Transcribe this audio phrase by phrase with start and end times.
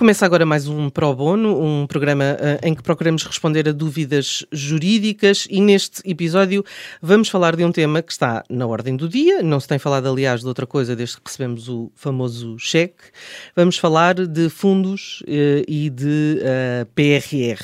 [0.00, 4.46] Começa agora mais um Pro Bono, um programa uh, em que procuramos responder a dúvidas
[4.50, 6.64] jurídicas e neste episódio
[7.02, 10.08] vamos falar de um tema que está na ordem do dia, não se tem falado
[10.08, 13.10] aliás de outra coisa desde que recebemos o famoso cheque.
[13.54, 17.62] Vamos falar de fundos uh, e de uh, eh, PRR.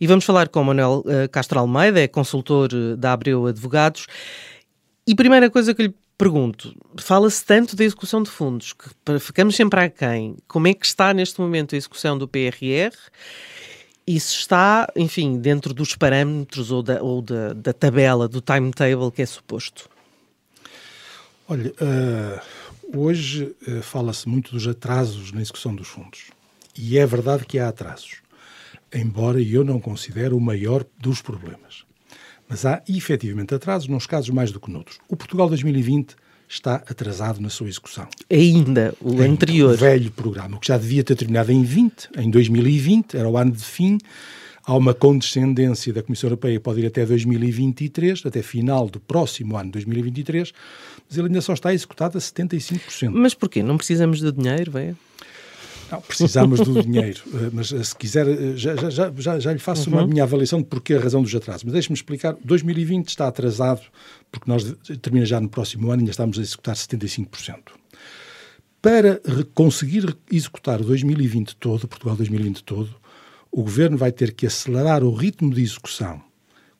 [0.00, 4.06] E vamos falar com Manuel Castro Almeida, é consultor da Abreu Advogados.
[5.04, 9.80] E primeira coisa que lhe pergunto, fala-se tanto da execução de fundos, que ficamos sempre
[9.80, 10.36] a quem?
[10.46, 12.94] Como é que está neste momento a execução do PRR?
[14.06, 19.20] Se está, enfim, dentro dos parâmetros ou da, ou da, da tabela, do timetable que
[19.20, 19.88] é suposto?
[21.48, 26.26] Olha, uh, hoje uh, fala-se muito dos atrasos na execução dos fundos.
[26.78, 28.22] E é verdade que há atrasos,
[28.94, 31.84] embora eu não considere o maior dos problemas.
[32.52, 34.98] Mas há efetivamente atrasos, nos casos mais do que noutros.
[35.08, 36.14] O Portugal 2020
[36.46, 38.06] está atrasado na sua execução.
[38.30, 39.72] Ainda, o Ainda, anterior.
[39.72, 43.52] O velho programa, que já devia ter terminado em 20, em 2020, era o ano
[43.52, 43.96] de fim.
[44.66, 49.70] Há uma condescendência da Comissão Europeia, pode ir até 2023, até final do próximo ano,
[49.70, 50.52] 2023,
[51.08, 53.12] mas ele ainda só está executado a 75%.
[53.14, 53.62] Mas porquê?
[53.62, 54.96] Não precisamos de dinheiro, velho?
[55.92, 59.58] Não, precisamos do dinheiro, eh, mas eh, se quiser, eh, já, já, já, já lhe
[59.58, 59.98] faço uhum.
[59.98, 61.64] uma minha avaliação de porquê a razão dos atrasos.
[61.64, 63.82] Mas deixe-me explicar, 2020 está atrasado,
[64.30, 64.64] porque nós
[65.02, 67.58] termina já no próximo ano e ainda estamos a executar 75%.
[68.80, 69.20] Para
[69.54, 72.96] conseguir executar o 2020 todo, Portugal 2020 todo,
[73.50, 76.22] o Governo vai ter que acelerar o ritmo de execução,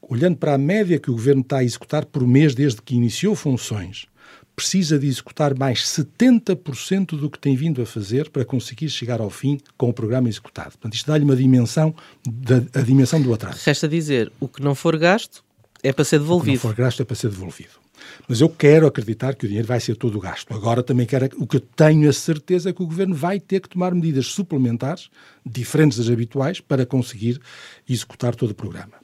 [0.01, 3.37] olhando para a média que o Governo está a executar por mês desde que iniciou
[3.37, 4.07] funções,
[4.55, 9.31] precisa de executar mais 70% do que tem vindo a fazer para conseguir chegar ao
[9.31, 10.73] fim com o programa executado.
[10.73, 11.95] Portanto, isto dá-lhe uma dimensão,
[12.27, 13.63] da, a dimensão do atraso.
[13.65, 15.43] Resta dizer, o que não for gasto
[15.83, 16.57] é para ser devolvido.
[16.57, 17.83] O que não for gasto é para ser devolvido.
[18.29, 20.53] Mas eu quero acreditar que o dinheiro vai ser todo gasto.
[20.53, 23.61] Agora também quero, o que eu tenho a certeza é que o Governo vai ter
[23.61, 25.09] que tomar medidas suplementares,
[25.45, 27.41] diferentes das habituais, para conseguir
[27.89, 28.95] executar todo o programa.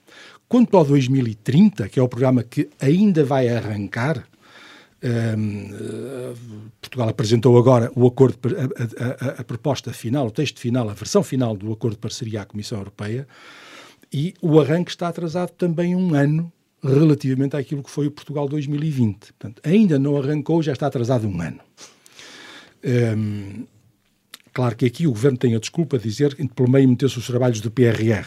[0.49, 4.27] Quanto ao 2030, que é o programa que ainda vai arrancar,
[5.03, 6.35] um,
[6.81, 11.23] Portugal apresentou agora o acordo, a, a, a, proposta final, o texto final, a versão
[11.23, 13.27] final do acordo de parceria à Comissão Europeia
[14.13, 19.33] e o arranque está atrasado também um ano relativamente àquilo que foi o Portugal 2020.
[19.33, 21.61] Portanto, ainda não arrancou, já está atrasado um ano.
[22.85, 23.65] Um,
[24.53, 27.27] claro que aqui o Governo tem a desculpa de dizer que pelo meio meteu-se os
[27.27, 28.27] trabalhos do PRR.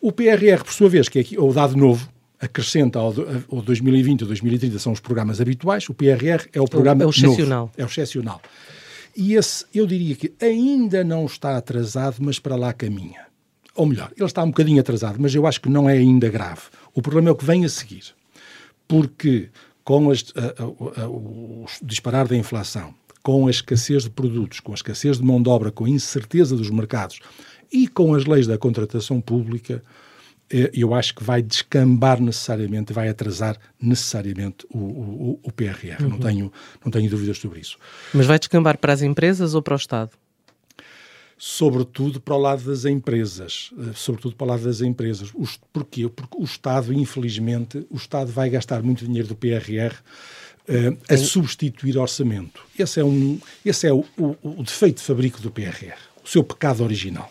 [0.00, 2.08] O PRR, por sua vez, que é aqui, o dado novo,
[2.44, 3.14] acrescenta ao,
[3.50, 7.10] ao 2020 ou 2030 são os programas habituais, o PRR é o programa é o
[7.10, 7.60] excepcional.
[7.60, 8.40] Novo, é o excepcional.
[9.16, 13.26] E esse, eu diria que ainda não está atrasado, mas para lá caminha.
[13.74, 16.62] Ou melhor, ele está um bocadinho atrasado, mas eu acho que não é ainda grave.
[16.92, 18.14] O problema é o que vem a seguir.
[18.86, 19.50] Porque
[19.84, 24.72] com as, a, a, a, o disparar da inflação, com a escassez de produtos, com
[24.72, 27.20] a escassez de mão de obra, com a incerteza dos mercados
[27.72, 29.80] e com as leis da contratação pública, é,
[30.50, 36.02] eu acho que vai descambar necessariamente, vai atrasar necessariamente o, o, o PRR.
[36.02, 36.08] Uhum.
[36.10, 36.52] Não, tenho,
[36.84, 37.78] não tenho dúvidas sobre isso.
[38.12, 40.10] Mas vai descambar para as empresas ou para o Estado?
[41.36, 43.70] Sobretudo para o lado das empresas.
[43.78, 45.30] Eh, sobretudo para o lado das empresas.
[45.34, 46.08] Os, porquê?
[46.08, 49.94] Porque o Estado, infelizmente, o Estado vai gastar muito dinheiro do PRR
[50.66, 52.64] Uh, eh, a substituir orçamento.
[52.78, 56.42] Esse é, um, esse é o, o, o, defeito de fabrico do PRR, o seu
[56.42, 57.30] pecado original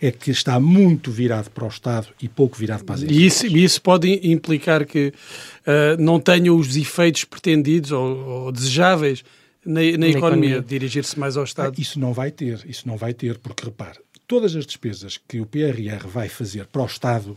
[0.00, 3.22] é que está muito virado para o Estado e pouco virado para as empresas.
[3.22, 9.24] E isso, isso pode implicar que uh, não tenha os efeitos pretendidos ou, ou desejáveis
[9.64, 10.62] na, na, na economia, economia.
[10.62, 11.74] dirigir-se mais ao Estado?
[11.76, 15.40] Ah, isso não vai ter, isso não vai ter, porque repare, todas as despesas que
[15.40, 17.34] o PRR vai fazer para o Estado,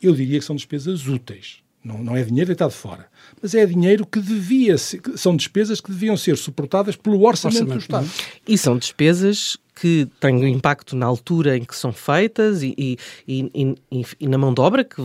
[0.00, 1.63] eu diria que são despesas úteis.
[1.84, 3.06] Não, não é dinheiro deitado fora.
[3.42, 7.78] Mas é dinheiro que devia ser, são despesas que deviam ser suportadas pelo orçamento, orçamento
[7.78, 8.10] do Estado.
[8.48, 12.98] E são despesas que têm um impacto na altura em que são feitas e, e,
[13.28, 13.76] e,
[14.20, 15.02] e na mão de obra que,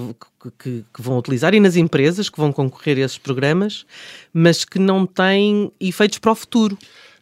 [0.58, 3.86] que, que, vão utilizar e nas empresas que vão concorrer a esses programas,
[4.32, 6.78] mas que não têm efeitos para o futuro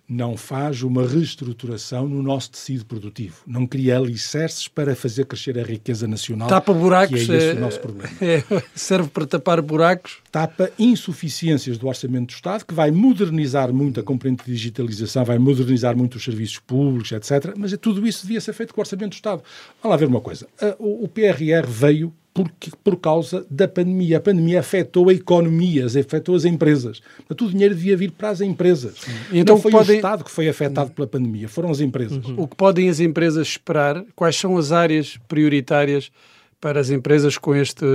[0.07, 5.63] não faz uma reestruturação no nosso tecido produtivo, não cria alicerces para fazer crescer a
[5.63, 6.47] riqueza nacional.
[6.47, 7.25] Tapa buracos.
[7.25, 8.07] Que é esse é, o nosso problema.
[8.21, 8.43] É,
[8.75, 10.17] serve para tapar buracos.
[10.37, 15.39] Tapa insuficiências do orçamento do Estado, que vai modernizar muito a componente de digitalização, vai
[15.39, 17.55] modernizar muito os serviços públicos, etc.
[17.57, 19.41] Mas tudo isso devia ser feito com o orçamento do Estado.
[19.81, 20.47] Vamos lá ver uma coisa.
[20.77, 24.17] O PRR veio porque, por causa da pandemia.
[24.17, 27.01] A pandemia afetou a economia, afetou as empresas.
[27.17, 28.93] Portanto, o dinheiro devia vir para as empresas.
[29.31, 29.95] E então Não foi podem...
[29.95, 32.23] o Estado que foi afetado pela pandemia, foram as empresas.
[32.23, 32.43] Uhum.
[32.43, 34.05] O que podem as empresas esperar?
[34.15, 36.11] Quais são as áreas prioritárias
[36.59, 37.85] para as empresas com este,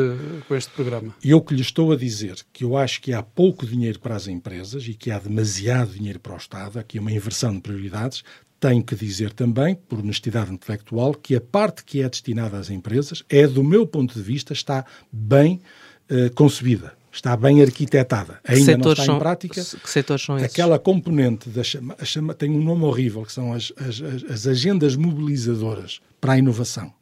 [0.46, 1.14] com este programa?
[1.22, 4.28] Eu que lhe estou a dizer que eu acho que há pouco dinheiro para as
[4.28, 8.22] empresas e que há demasiado dinheiro para o Estado, aqui uma inversão de prioridades,
[8.60, 13.24] tenho que dizer também, por honestidade intelectual, que a parte que é destinada às empresas
[13.28, 15.60] é, do meu ponto de vista, está bem
[16.08, 18.38] uh, concebida, está bem arquitetada.
[18.46, 19.60] Ainda não está são, em prática.
[19.60, 20.52] Que setores são esses?
[20.52, 24.94] Aquela componente da chama, chama, tem um nome horrível, que são as, as, as agendas
[24.94, 26.94] mobilizadoras para a inovação.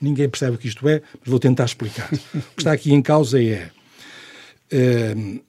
[0.00, 2.08] Ninguém percebe o que isto é, mas vou tentar explicar.
[2.12, 3.70] o que está aqui em causa é
[4.72, 5.44] uh,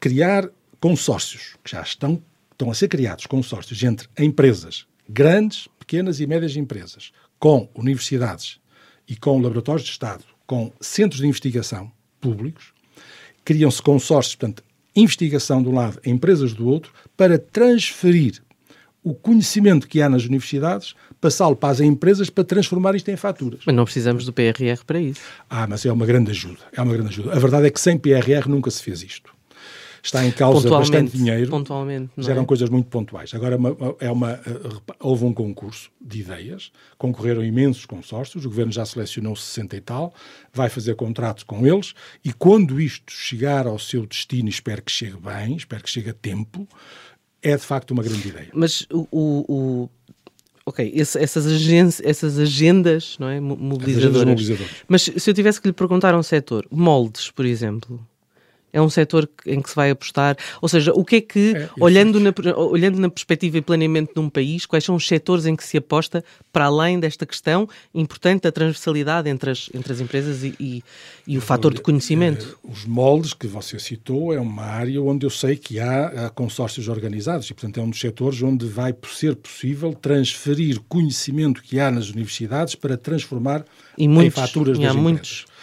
[0.00, 0.48] criar
[0.80, 2.22] consórcios, que já estão,
[2.52, 8.58] estão a ser criados, consórcios entre empresas grandes, pequenas e médias empresas, com universidades
[9.06, 11.90] e com laboratórios de Estado, com centros de investigação
[12.20, 12.72] públicos,
[13.44, 14.62] criam-se consórcios, portanto,
[14.96, 18.42] investigação de um lado, empresas do outro, para transferir
[19.04, 23.60] o conhecimento que há nas universidades, passá-lo para as empresas para transformar isto em faturas.
[23.66, 25.20] Mas não precisamos do PRR para isso.
[25.48, 26.60] Ah, mas é uma grande ajuda.
[26.72, 27.32] É uma grande ajuda.
[27.32, 29.34] A verdade é que sem PRR nunca se fez isto
[30.04, 31.50] está em causa bastante dinheiro.
[31.50, 32.10] Pontualmente.
[32.14, 32.44] Mas eram é?
[32.44, 33.32] coisas muito pontuais.
[33.32, 33.58] Agora
[34.00, 34.40] é uma, eh,
[35.00, 40.14] houve um concurso de ideias, concorreram imensos consórcios, o governo já selecionou 60 e tal,
[40.52, 45.16] vai fazer contratos com eles e quando isto chegar ao seu destino, espero que chegue
[45.16, 46.68] bem, espero que chegue a tempo,
[47.44, 48.48] é de facto uma grande ideia.
[48.52, 49.90] Mas o, o
[50.66, 53.38] ok, esse, essas, agendas, essas agendas, não é?
[53.38, 54.28] Mobilizadoras.
[54.28, 54.70] mobilizadoras.
[54.88, 58.04] Mas se eu tivesse que lhe perguntar a um setor, moldes, por exemplo,
[58.74, 60.36] é um setor em que se vai apostar?
[60.60, 64.18] Ou seja, o que é que, é, olhando, na, olhando na perspectiva e planeamento de
[64.18, 68.42] um país, quais são os setores em que se aposta para além desta questão importante
[68.42, 70.84] da transversalidade entre as, entre as empresas e, e,
[71.24, 72.58] e o fator de conhecimento?
[72.64, 76.30] Eh, os moldes que você citou é uma área onde eu sei que há, há
[76.30, 81.78] consórcios organizados e, portanto, é um dos setores onde vai ser possível transferir conhecimento que
[81.78, 83.64] há nas universidades para transformar
[83.96, 85.00] muitos, em faturas das empresas.
[85.00, 85.53] Muitos.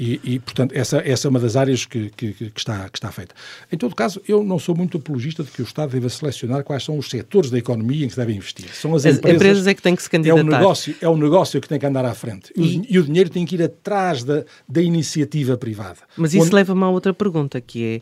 [0.00, 3.12] E, e, portanto, essa, essa é uma das áreas que, que, que, está, que está
[3.12, 3.34] feita.
[3.70, 6.82] Em todo caso, eu não sou muito apologista de que o Estado deva selecionar quais
[6.82, 8.74] são os setores da economia em que se devem investir.
[8.74, 10.40] São as, as empresas, empresas é que têm que se candidatar.
[10.40, 12.50] É o negócio, é o negócio que tem que andar à frente.
[12.56, 15.98] E, e, e o dinheiro tem que ir atrás da, da iniciativa privada.
[16.16, 16.54] Mas isso Onde...
[16.54, 18.00] leva-me a outra pergunta, que é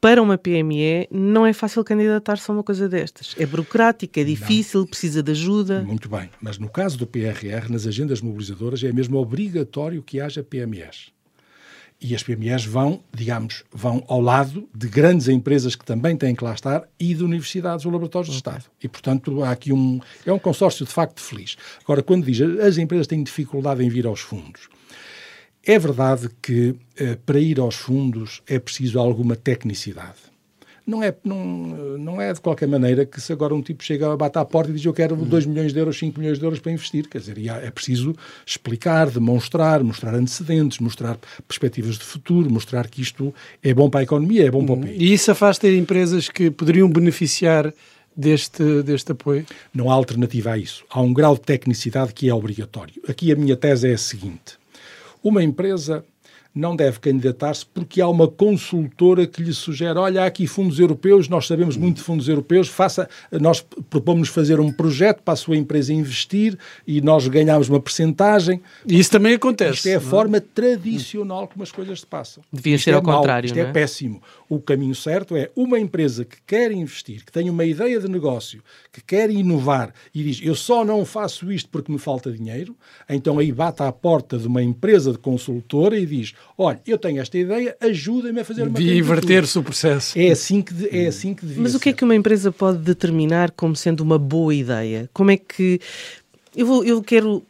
[0.00, 3.36] para uma PME não é fácil candidatar-se a uma coisa destas.
[3.38, 4.86] É burocrática, é difícil, não.
[4.88, 5.82] precisa de ajuda.
[5.82, 10.42] Muito bem, mas no caso do PRR, nas agendas mobilizadoras, é mesmo obrigatório que haja
[10.42, 11.14] PMEs.
[12.00, 16.44] E as PMEs vão, digamos, vão ao lado de grandes empresas que também têm que
[16.44, 18.64] lá estar e de universidades ou laboratórios de Estado.
[18.82, 20.00] E, portanto, há aqui um...
[20.24, 21.56] É um consórcio, de facto, feliz.
[21.82, 24.68] Agora, quando diz as empresas têm dificuldade em vir aos fundos,
[25.64, 30.35] é verdade que eh, para ir aos fundos é preciso alguma tecnicidade
[30.86, 31.36] não é, não,
[31.98, 34.74] não é de qualquer maneira que se agora um tipo chega, bate à porta e
[34.74, 35.52] diz eu quero 2 uhum.
[35.52, 37.08] milhões de euros, 5 milhões de euros para investir.
[37.08, 38.14] Quer dizer, é preciso
[38.46, 41.18] explicar, demonstrar, mostrar antecedentes, mostrar
[41.48, 44.76] perspectivas de futuro, mostrar que isto é bom para a economia, é bom para o
[44.76, 44.82] uhum.
[44.82, 44.96] país.
[45.00, 47.72] E isso afasta empresas que poderiam beneficiar
[48.16, 49.44] deste, deste apoio?
[49.74, 50.84] Não há alternativa a isso.
[50.88, 53.02] Há um grau de tecnicidade que é obrigatório.
[53.08, 54.56] Aqui a minha tese é a seguinte.
[55.22, 56.04] Uma empresa
[56.56, 61.28] não deve candidatar-se porque há uma consultora que lhe sugere: olha, há aqui fundos europeus,
[61.28, 63.60] nós sabemos muito de fundos europeus, faça, nós
[63.90, 66.56] propomos fazer um projeto para a sua empresa investir
[66.86, 68.62] e nós ganhamos uma percentagem.
[68.86, 69.74] E isso também acontece.
[69.74, 70.00] Isto é a é?
[70.00, 72.42] forma tradicional como as coisas se passam.
[72.50, 73.46] Devia isto ser é ao mau, contrário.
[73.46, 73.62] Isto é?
[73.62, 74.22] é péssimo.
[74.48, 78.62] O caminho certo é uma empresa que quer investir, que tem uma ideia de negócio,
[78.90, 82.74] que quer inovar e diz: eu só não faço isto porque me falta dinheiro,
[83.08, 87.20] então aí bate à porta de uma empresa de consultora e diz: olha, eu tenho
[87.20, 90.18] esta ideia, ajuda-me a fazer uma De inverter-se o processo.
[90.18, 92.78] É assim que, é assim que devia Mas o que é que uma empresa pode
[92.78, 95.08] determinar como sendo uma boa ideia?
[95.12, 95.80] Como é que...
[96.54, 97.42] Eu, vou, eu quero...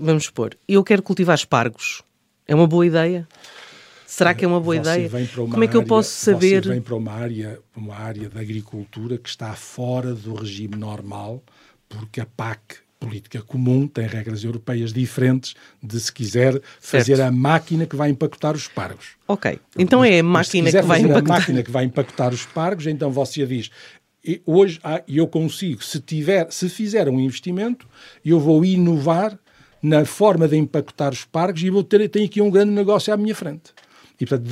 [0.00, 2.02] Vamos supor, eu quero cultivar espargos.
[2.46, 3.28] É uma boa ideia?
[4.10, 5.28] Será que é uma boa você ideia?
[5.36, 6.64] Como é que eu posso saber?
[6.64, 11.40] Você vem para uma área, uma área da agricultura que está fora do regime normal,
[11.88, 17.28] porque a PAC política comum, tem regras europeias diferentes de, se quiser, fazer certo.
[17.28, 19.16] a máquina que vai empacotar os pargos.
[19.26, 21.36] Ok, então é a máquina que vai empacotar...
[21.36, 23.70] a máquina que vai empacotar os pargos, então você diz,
[24.22, 24.78] e hoje
[25.08, 27.88] eu consigo, se, tiver, se fizer um investimento,
[28.22, 29.36] eu vou inovar
[29.82, 33.16] na forma de empacotar os pargos e vou ter, tenho aqui um grande negócio à
[33.16, 33.72] minha frente.
[34.20, 34.50] E, portanto,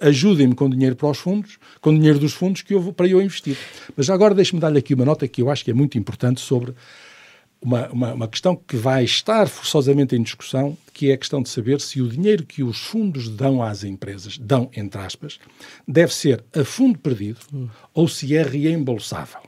[0.00, 3.22] ajudem-me com dinheiro para os fundos, com dinheiro dos fundos que eu vou, para eu
[3.22, 3.56] investir.
[3.96, 6.74] Mas agora deixe-me dar-lhe aqui uma nota que eu acho que é muito importante sobre
[7.60, 11.48] uma, uma, uma, questão que vai estar forçosamente em discussão, que é a questão de
[11.48, 15.38] saber se o dinheiro que os fundos dão às empresas, dão entre aspas,
[15.86, 17.68] deve ser a fundo perdido hum.
[17.92, 19.40] ou se é reembolsável.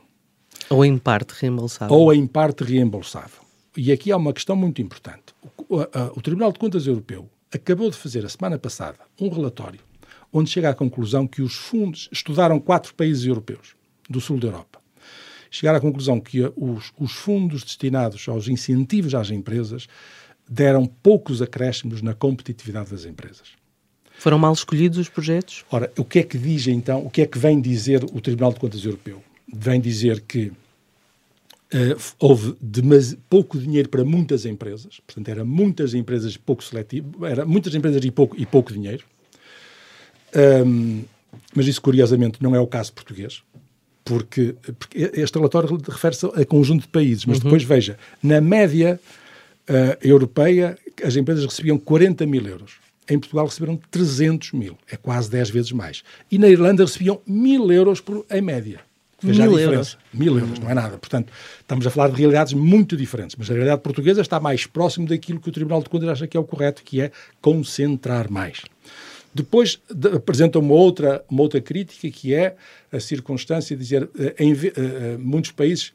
[0.71, 1.97] Ou em parte reembolsável.
[1.97, 3.43] Ou em parte reembolsável.
[3.77, 5.35] E aqui há uma questão muito importante.
[5.69, 9.81] O, a, o Tribunal de Contas Europeu acabou de fazer a semana passada um relatório
[10.33, 13.75] onde chega à conclusão que os fundos estudaram quatro países europeus
[14.09, 14.78] do sul da Europa
[15.51, 19.87] chegar à conclusão que os, os fundos destinados aos incentivos às empresas
[20.49, 23.59] deram poucos acréscimos na competitividade das empresas.
[24.19, 25.65] Foram mal escolhidos os projetos?
[25.71, 28.53] Ora, o que é que diz então, o que é que vem dizer o Tribunal
[28.53, 29.23] de Contas Europeu?
[29.53, 32.57] Vem dizer que uh, houve
[33.29, 38.11] pouco dinheiro para muitas empresas, portanto, eram muitas empresas pouco seletivo, era muitas empresas e
[38.11, 39.05] pouco, e pouco dinheiro.
[40.67, 41.05] Um,
[41.55, 43.43] mas isso, curiosamente, não é o caso português
[44.09, 47.45] porque, porque este relatório refere-se a conjunto de países, mas uhum.
[47.45, 48.99] depois veja, na média
[49.69, 52.77] uh, europeia, as empresas recebiam 40 mil euros.
[53.07, 56.03] Em Portugal receberam 300 mil, é quase 10 vezes mais.
[56.31, 58.81] E na Irlanda recebiam mil euros por, em média.
[59.21, 59.97] Veja mil a diferença.
[59.97, 59.99] Euros.
[60.13, 60.97] Mil euros, não é nada.
[60.97, 65.07] Portanto, estamos a falar de realidades muito diferentes, mas a realidade portuguesa está mais próximo
[65.07, 67.11] daquilo que o Tribunal de Contas acha que é o correto, que é
[67.43, 68.63] concentrar mais.
[69.35, 72.57] Depois de, apresenta uma outra, uma outra crítica, que é
[72.91, 75.93] a circunstância de dizer eh, em, uh, muitos países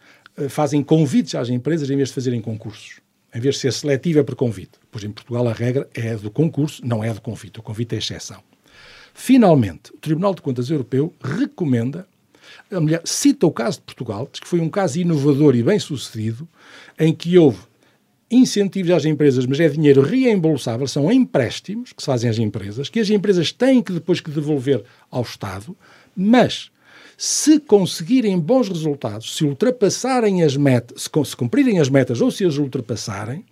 [0.50, 3.00] fazem convites às empresas em vez de fazerem concursos.
[3.34, 4.80] Em vez de ser seletiva é por convite.
[4.92, 7.60] Pois em Portugal a regra é do concurso, não é do convite.
[7.60, 8.42] O convite é exceção.
[9.14, 12.08] Finalmente, o Tribunal de Contas Europeu recomenda,
[12.72, 16.48] mulher, cita o caso de Portugal, diz que foi um caso inovador e bem sucedido,
[17.00, 17.60] em que houve
[18.34, 23.00] incentivos às empresas, mas é dinheiro reembolsável, são empréstimos que se fazem às empresas, que
[23.00, 25.76] as empresas têm que depois que devolver ao Estado,
[26.16, 26.72] mas
[27.18, 32.58] se conseguirem bons resultados, se ultrapassarem as metas, se cumprirem as metas ou se as
[32.58, 33.46] ultrapassarem,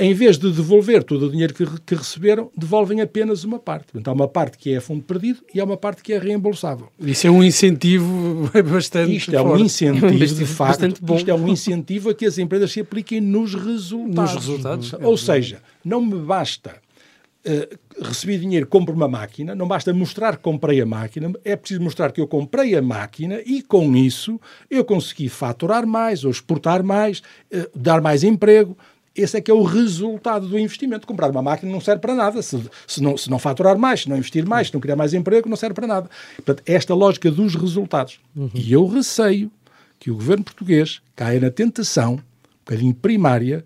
[0.00, 3.92] em vez de devolver todo o dinheiro que, que, receberam, devolvem apenas uma parte.
[3.92, 6.88] Portanto, há uma parte que é fundo perdido e há uma parte que é reembolsável.
[6.98, 12.08] Isso é um incentivo bastante Isto é um incentivo, de facto, isto é um incentivo
[12.08, 14.34] a que as empresas se apliquem nos resultados.
[14.34, 14.92] Nos resultados.
[15.02, 16.76] Ou seja, não me basta
[17.46, 21.82] uh, receber dinheiro, compro uma máquina, não basta mostrar que comprei a máquina, é preciso
[21.82, 24.40] mostrar que eu comprei a máquina e com isso
[24.70, 27.18] eu consegui faturar mais ou exportar mais,
[27.52, 28.78] uh, dar mais emprego.
[29.22, 31.06] Esse é que é o resultado do investimento.
[31.06, 32.42] Comprar uma máquina não serve para nada.
[32.42, 35.14] Se, se, não, se não faturar mais, se não investir mais, se não criar mais
[35.14, 36.10] emprego, não serve para nada.
[36.36, 38.20] Portanto, esta lógica dos resultados.
[38.34, 38.50] Uhum.
[38.54, 39.50] E eu receio
[39.98, 42.20] que o governo português caia na tentação, um
[42.64, 43.64] bocadinho primária,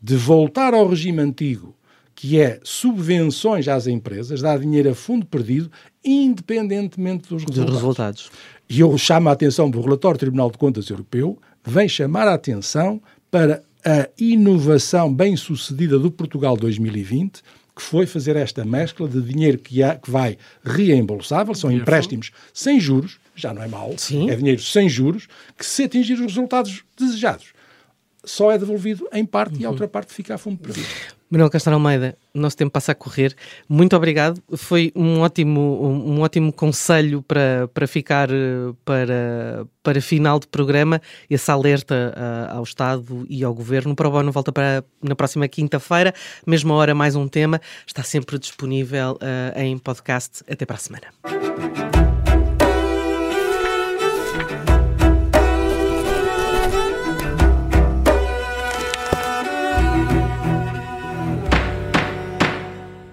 [0.00, 1.74] de voltar ao regime antigo,
[2.14, 5.70] que é subvenções às empresas, dar dinheiro a fundo perdido,
[6.04, 7.70] independentemente dos resultados.
[7.70, 8.30] Dos resultados.
[8.68, 12.34] E eu chamo a atenção do relatório do Tribunal de Contas Europeu, vem chamar a
[12.34, 17.42] atenção para a inovação bem-sucedida do Portugal 2020,
[17.74, 22.78] que foi fazer esta mescla de dinheiro que, há, que vai reembolsável, são empréstimos sem
[22.78, 24.30] juros, já não é mau, Sim.
[24.30, 27.46] é dinheiro sem juros, que se atingir os resultados desejados,
[28.24, 29.62] só é devolvido em parte uhum.
[29.62, 30.86] e a outra parte fica a fundo perdido.
[31.32, 33.34] Manuel Castro Almeida, nosso tempo passa a correr.
[33.66, 34.38] Muito obrigado.
[34.54, 40.46] Foi um ótimo, um, um ótimo conselho para, para ficar eh, para, para final de
[40.46, 41.00] programa.
[41.30, 43.96] Esse alerta uh, ao Estado e ao Governo.
[43.96, 46.12] Para o Bono volta para na próxima quinta-feira,
[46.46, 47.62] mesma hora, mais um tema.
[47.86, 50.44] Está sempre disponível uh, em podcast.
[50.46, 52.01] Até para a semana.